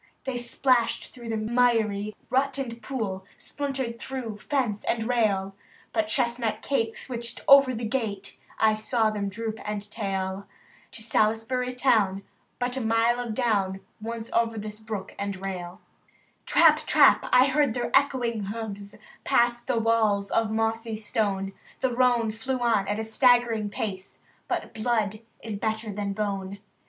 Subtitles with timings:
[0.23, 5.55] They splashed through miry rut and pool,— SpUntered through fence and rail,
[5.93, 10.47] But chestnut Kate switched over the gate,— I saw them droop and tail.
[10.93, 12.23] To Salisbury town—
[12.57, 13.81] but a mile of down.
[14.01, 15.81] Once over this brook and rail.
[16.47, 17.21] 326 THE TREASURE CHEST Trap!
[17.21, 17.29] Trap!
[17.31, 22.87] I heard their echoing hoofs Past the walls of mossy stone, The roan flew on
[22.87, 26.57] at a staggering pace, But blood is better than bone.